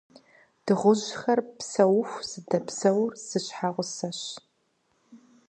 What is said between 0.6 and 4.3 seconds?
Дыгъужьхэр псэуху зыдэпсэур зы щхьэгъусэщ.